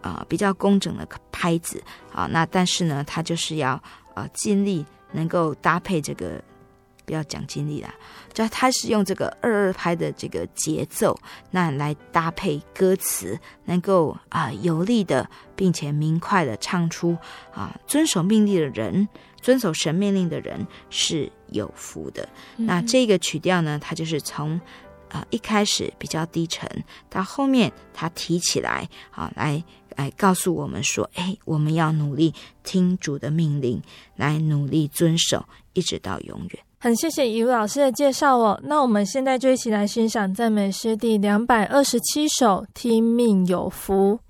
[0.00, 1.82] 啊、比较工整的拍子
[2.14, 3.72] 啊，那但是呢，它就是要
[4.14, 6.40] 啊、尽力能够搭配这个，
[7.08, 7.94] 不要讲经历啦，
[8.34, 11.18] 就它是用这个二二拍的这个节奏，
[11.50, 17.16] 那来搭配歌词，能够啊、呃、有力的，并且明快的唱出
[17.54, 19.08] 啊，遵守命令的人，
[19.40, 22.28] 遵守神命令的人是有福的。
[22.58, 24.60] 嗯、那这个曲调呢，它就是从。
[25.10, 26.68] 啊、呃，一开始比较低沉，
[27.08, 29.64] 到后面他提起来，啊，来
[29.96, 33.80] 来告诉我们说，哎，我们要努力听主的命令，
[34.16, 36.67] 来努力遵守，一直到永远。
[36.80, 38.60] 很谢谢以如老师的介绍哦。
[38.62, 44.20] 那我们现在就一起来欣赏赞美诗第两百二十七首《听命有福》。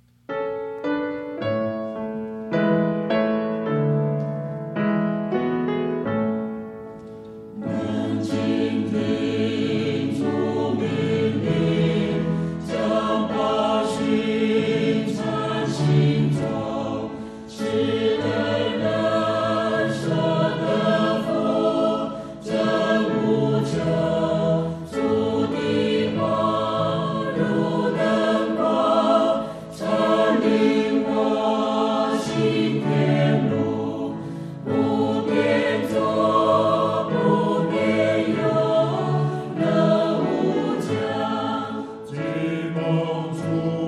[42.91, 43.78] Oh,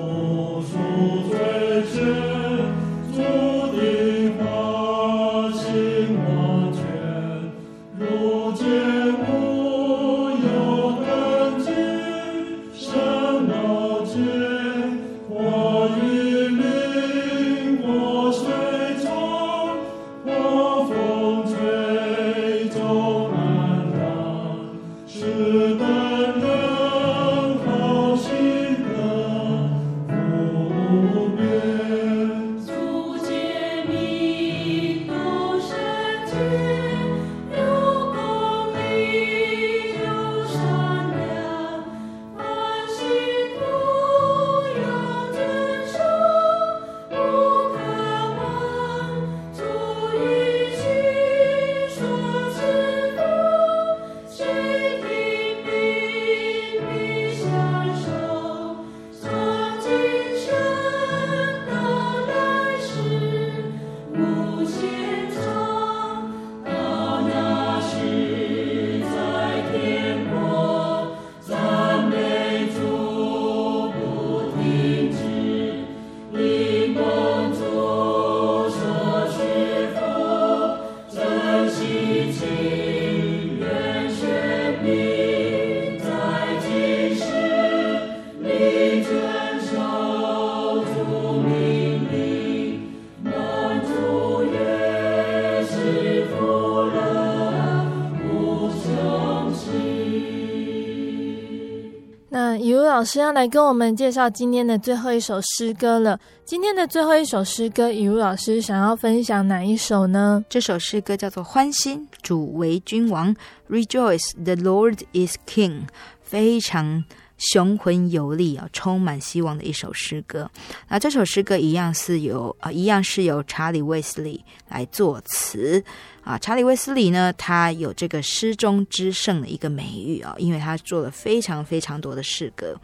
[103.01, 106.19] 老师要来跟我们介绍今天的最后一首诗歌了。
[106.45, 110.45] 今天的最后一首诗歌，雨露老师想要分享哪一首呢？
[110.47, 113.35] 这首诗歌叫做《欢欣，主为君王》
[113.67, 115.85] ，Rejoice, the Lord is King，
[116.21, 117.03] 非常
[117.41, 120.49] 雄浑有力啊，充满希望的一首诗歌。
[120.87, 125.83] 那这首诗歌一样是由啊，一样是由查理·卫斯理来作词。
[126.23, 132.79] 啊，查理·卫斯理呢，他有这个诗中之圣的一个美誉啊，因为他做了非常非常多的诗歌。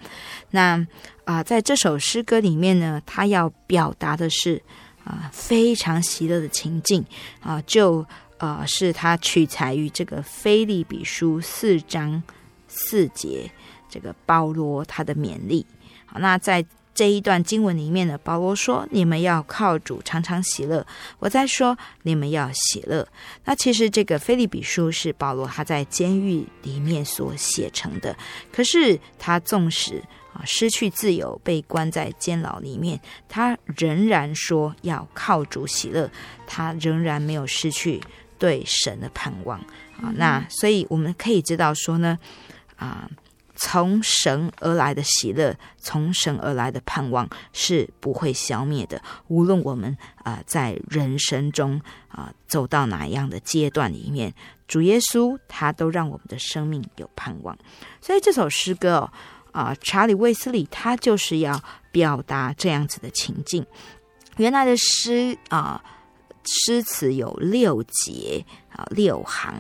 [0.50, 0.84] 那
[1.24, 4.60] 啊，在这首诗歌里面呢，他要表达的是
[5.04, 7.06] 啊非常喜乐的情境
[7.40, 8.04] 啊，就
[8.40, 12.24] 啊是他取材于这个腓立比书四章
[12.68, 13.52] 四节，
[13.98, 15.66] 这个保罗他的勉励。
[16.06, 20.86] 好，那在这一段经文里面呢，保罗说：“你们要靠主常常喜乐。”
[21.20, 23.08] 我在说：“你们要喜乐。”
[23.46, 28.16] 那其实这个腓立比书是保罗他在监狱里面所写成的。
[28.52, 30.02] 可是他纵使
[30.34, 36.10] 啊失去自由，被关在监牢里面，他仍然说要靠主喜乐。
[36.48, 38.02] 他仍然没有失去
[38.40, 39.60] 对神的盼望
[40.02, 40.12] 啊。
[40.16, 42.18] 那所以我们可以知道说呢，
[42.78, 43.10] 啊。
[43.60, 49.02] 从神而来的喜乐，从神而来的盼望是不会消灭的。
[49.28, 54.34] 无论我们啊、在人生中啊、走到哪样的阶段里面，
[54.68, 57.58] 主耶稣他都让我们的生命有盼望。
[58.00, 59.12] 所以这首诗歌哦，
[59.52, 63.66] 啊、查理卫斯理他就是要表达这样子的情境。
[64.38, 65.84] 原来的诗啊。
[66.50, 68.46] 诗词有六节
[68.78, 69.54] 啊，六行。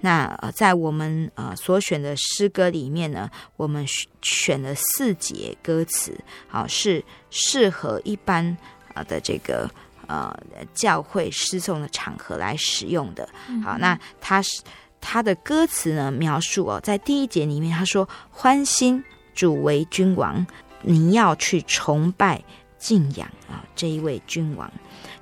[0.00, 3.86] 那呃，在我们呃所选的诗歌里面呢，我们
[4.20, 6.14] 选了四节歌词，
[6.48, 8.44] 好，是适合一般
[8.92, 9.70] 啊的这个
[10.06, 10.36] 呃
[10.74, 13.26] 教会诗颂的场合来使用的。
[13.62, 14.60] 好，那他是
[15.00, 19.02] 他的歌词呢，描述哦，在第一节里面他说：“欢欣
[19.34, 20.44] 主为君王，
[20.82, 22.42] 你要去崇拜
[22.76, 24.70] 敬仰啊这一位君王。”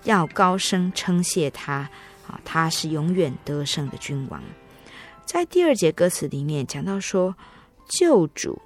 [0.04, 1.88] 要高声称谢他
[2.26, 4.42] 啊，他是永远得胜的君王。
[5.24, 7.34] 在第二节歌词里面讲到说，
[7.88, 8.60] 救主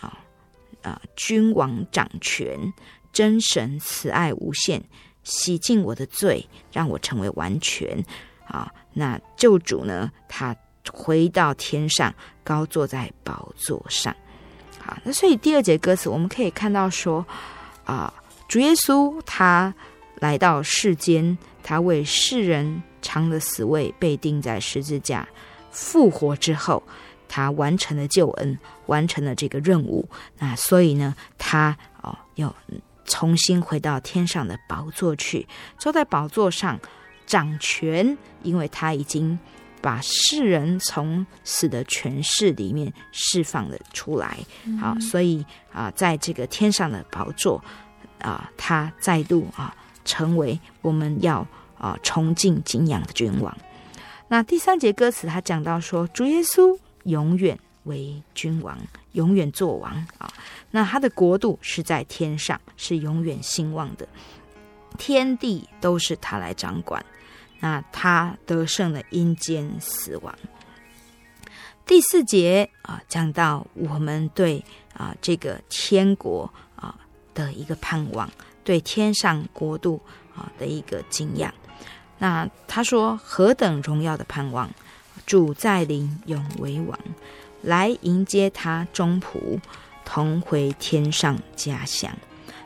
[0.00, 0.18] 啊
[0.82, 2.58] 啊，君王掌权，
[3.12, 4.82] 真神慈爱无限，
[5.24, 8.02] 洗净我的罪，让我成为完全
[8.46, 8.72] 啊。
[8.92, 10.54] 那救主呢，他
[10.92, 14.14] 回到天上，高坐在宝座上。
[14.78, 17.24] 好，那所以第二节歌词我们可以看到说
[17.84, 18.12] 啊，
[18.48, 19.74] 主耶稣他。
[20.20, 25.26] 来到世间，他为世人尝了死味，被钉在十字架，
[25.70, 26.82] 复活之后，
[27.26, 30.08] 他完成了救恩，完成了这个任务。
[30.38, 32.54] 那所以呢，他哦要
[33.06, 35.48] 重新回到天上的宝座去，
[35.78, 36.78] 坐在宝座上
[37.26, 39.38] 掌权，因为他已经
[39.80, 44.38] 把世人从死的权势里面释放了出来。
[44.78, 47.64] 好，所以啊，在这个天上的宝座
[48.20, 49.74] 啊，他再度啊。
[50.10, 51.46] 成为我们要
[51.78, 53.56] 啊崇敬敬仰的君王。
[54.26, 58.76] 那第三节歌词，他讲到说，主耶稣永远为君王，
[59.12, 60.28] 永远作王啊。
[60.72, 64.08] 那他的国度是在天上，是永远兴旺的，
[64.98, 67.04] 天地都是他来掌管。
[67.60, 70.34] 那他得胜了阴间死亡。
[71.86, 76.98] 第四节啊，讲到我们对啊这个天国啊
[77.34, 78.28] 的一个盼望。
[78.62, 80.00] 对天上国度
[80.34, 81.52] 啊的一个敬仰，
[82.18, 84.70] 那他说何等荣耀的盼望，
[85.26, 86.98] 主在临永为王，
[87.62, 89.58] 来迎接他忠仆，
[90.04, 92.10] 同回天上家乡。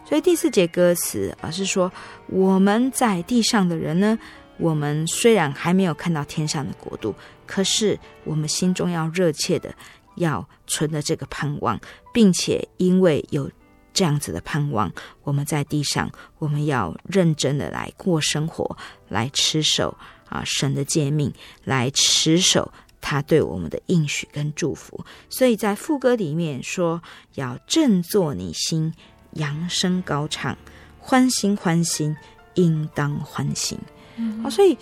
[0.05, 1.91] 所以第四节歌词而是说
[2.27, 4.19] 我们在地上的人呢，
[4.59, 7.15] 我们虽然还没有看到天上的国度，
[7.47, 9.75] 可是我们心中要热切的
[10.17, 11.81] 要存着这个盼望，
[12.13, 13.51] 并且因为有。
[13.95, 14.93] 这样子的盼望，
[15.23, 18.77] 我们在地上，我们要认真的来过生活，
[19.09, 19.97] 来持守
[20.29, 21.33] 啊神的诫命，
[21.63, 22.71] 来持守
[23.01, 25.03] 他对我们的应许跟祝福。
[25.31, 27.01] 所以在副歌里面说，
[27.37, 28.93] 要振作你心，
[29.35, 30.59] 扬声高唱，
[30.99, 32.15] 欢心欢心，
[32.55, 33.79] 应当欢欣。
[34.17, 34.77] 嗯、哦，所以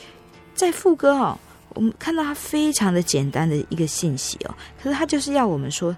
[0.54, 1.38] 在副歌哦，
[1.74, 5.94] 我们看到它非常的简单的一个信息哦，可是它就是要我们说。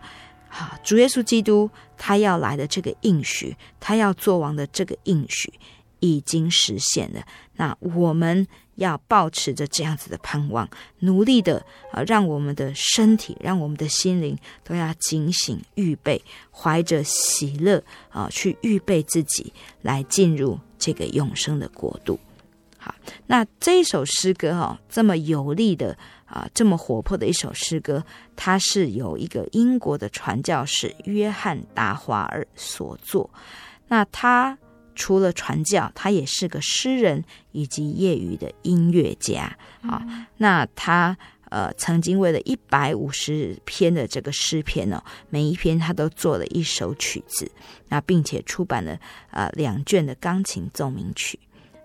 [0.55, 5.53] 啊，主耶稣基督他要来的这个应许，他要做王的这个应许
[5.99, 7.21] 已经实现了。
[7.57, 8.47] 那我们
[8.77, 10.69] 要抱持着这样子的盼望，
[11.01, 19.53] 努力的啊，让我们的身体，让我们的心灵都要警醒预备，怀着喜乐啊，去预备自己
[19.83, 22.21] 来进入这个永生的国度。
[22.79, 22.95] 好，
[23.27, 25.99] 那这一首诗歌哈，这么有力的。
[26.35, 28.05] 啊，这么活泼的一首诗歌，
[28.35, 33.31] 它是由一个英国的传教士约翰达华尔所作。
[33.87, 34.59] 那他
[34.97, 37.23] 除了传教，他也是个诗人
[37.53, 39.43] 以及业余的音乐家。
[39.83, 41.17] 啊，嗯、那他
[41.51, 47.49] 呃曾经为了一百五十篇的这个诗篇呢，每一篇他都做了一首曲子，
[47.89, 48.99] 那并且出版了
[49.31, 51.39] 呃两卷的钢琴奏鸣曲。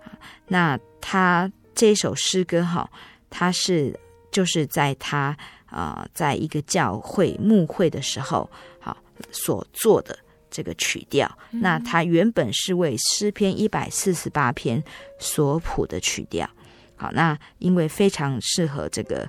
[0.04, 2.90] 啊，那他这首诗歌哈，
[3.30, 3.96] 他是。
[4.32, 8.50] 就是在他啊、呃，在一个教会牧会的时候，
[8.80, 8.98] 好
[9.32, 10.18] 所做的
[10.50, 11.30] 这个曲调。
[11.52, 14.84] 嗯、那他原本是为诗篇一百四十八篇
[15.20, 16.50] 所谱的曲调。
[16.96, 19.22] 好，那因为非常适合这个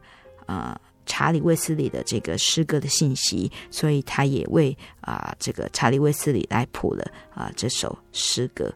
[0.46, 8.72] 啊、呃、查理·卫斯理的这个诗歌的信息，所以他也为啊、呃、这个查理·卫斯理来谱了啊、呃、这首诗歌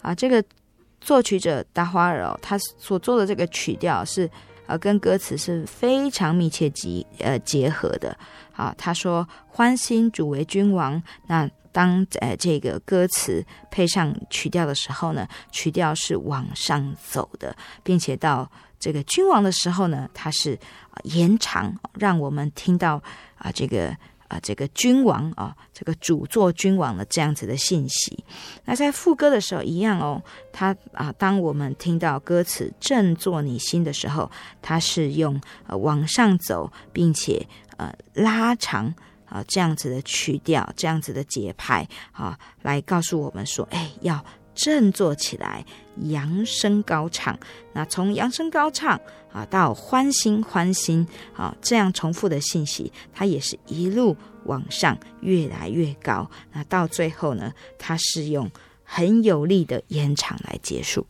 [0.00, 0.14] 啊。
[0.14, 0.44] 这个
[1.00, 4.30] 作曲者达华尔哦，他所做的这个曲调是
[4.66, 8.16] 呃跟歌词是非常密切结呃结合的
[8.52, 8.74] 啊。
[8.78, 18.50] 他说：“欢欣主为君王。”那当呃这个歌词配上曲调的时候呢，曲调是往上走的，并且到。
[18.80, 20.58] 这个君王的时候呢，它是
[21.04, 23.02] 延长，让我们听到
[23.38, 23.96] 啊，这个
[24.28, 28.24] 啊，这个君王啊，这个主作君王的这样子的信息。
[28.64, 30.22] 那在副歌的时候一样哦，
[30.52, 34.30] 它啊，当我们听到歌词振作你心的时候，
[34.62, 37.46] 它是用呃往上走，并且
[37.76, 38.92] 呃拉长
[39.26, 44.24] 啊这样子的曲调，这样子的节拍啊，来告诉我们说，哎，要。
[44.54, 45.64] 振作起来，
[46.02, 47.38] 扬声高唱。
[47.72, 49.00] 那从扬声高唱
[49.32, 56.30] 啊，到欢欣欢欣啊，这样重复的信息，它也是一路往上，越来越高。
[56.52, 58.50] 那到最后呢，它是用
[58.82, 61.06] 很有力的延长来结束。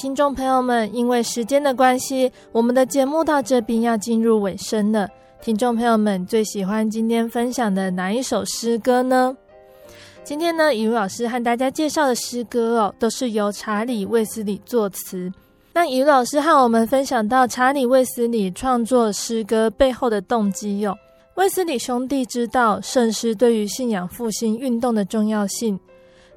[0.00, 5.06] 听众朋友们，因为时间的关系，我们的节目到这边要进入尾声了。
[5.42, 9.36] 听众朋友们最喜欢今天分享的哪一首诗歌呢？
[10.24, 15.30] 今天呢，以如老师和大家介绍的诗歌哦，都是由查理·卫斯理作词。
[15.74, 20.96] 那以如老师和我们分享到查理·卫斯理创作诗歌背后的动机哟。
[21.34, 25.78] 卫斯理兄弟知道圣诗对于信仰复兴运动的重要性。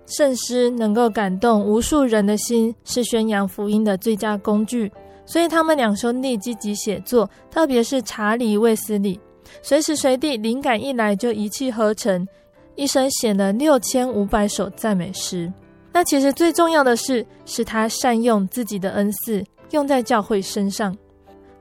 [0.05, 4.91] 圣诗能够感动无数人的心，是宣扬福音的最佳工具。
[5.25, 9.19] 所以他们两兄弟积极写作，特别是查理·卫斯理，
[9.61, 12.27] 随时随地灵感一来就一气呵成，
[12.75, 15.51] 一生写了六千五百首赞美诗。
[15.93, 19.41] 那其实最重要的是，是他善用自己的恩赐，
[19.71, 20.95] 用在教会身上。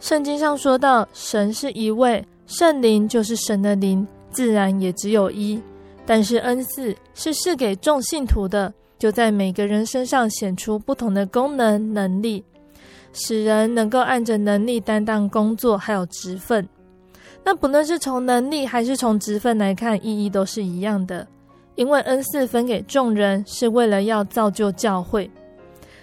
[0.01, 5.62] 圣经上说到，神是一位，圣灵就是神的灵，自然也只有一。
[6.05, 12.44] 但是恩赐是赐给众信徒的，就在每个人身上显出不同的功能能力，
[13.12, 16.68] 使人能够按着能力担当工作，还有职分。
[17.44, 21.26] 那不论是从能力还是从职分来看，意义都是一样的。
[21.74, 25.30] 因为恩赐分给众人，是为了要造就教会。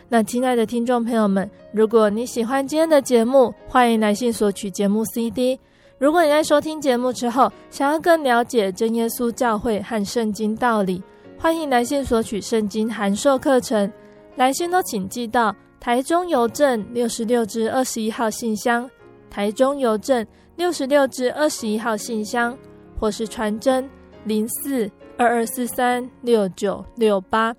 [0.09, 5.59] 那亲爱的听众朋友们，如果你喜欢今天的节目，欢迎来信索取节目 CD。
[5.99, 11.03] 如果你在收听节目之后，想要更了解真耶稣教会和圣经道理，
[11.37, 13.91] 欢迎来信索取圣经函授课程。
[14.37, 18.89] 来信都请寄到台中邮政六十六至二十一号信箱，
[19.29, 20.25] 台中邮政
[20.55, 22.57] 六十六至二十一号信箱，
[22.97, 23.89] 或是传真
[24.23, 27.53] 零四二二四三六九六八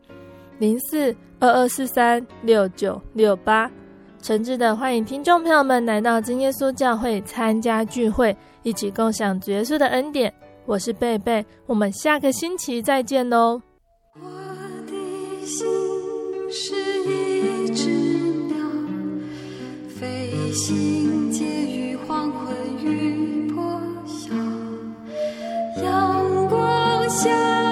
[0.59, 3.70] 零四二二四三六九六八。
[4.23, 10.33] 诚挚的欢迎听众朋友们来到真耶稣教会参加聚会，一起共享主耶稣的恩典。
[10.66, 13.61] 我是贝贝，我们下个星期再见喽。
[14.14, 14.29] 我
[14.87, 15.66] 的心
[16.51, 17.89] 是一只
[18.49, 18.57] 鸟，
[19.89, 22.55] 飞行介于黄昏
[22.85, 24.35] 与破晓，
[25.83, 27.70] 阳光下。